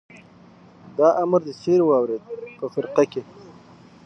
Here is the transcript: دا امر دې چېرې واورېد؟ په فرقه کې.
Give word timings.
دا 0.97 1.07
امر 1.21 1.41
دې 1.45 1.53
چېرې 1.61 1.85
واورېد؟ 1.87 2.23
په 2.57 2.65
فرقه 2.73 3.03
کې. 3.11 3.21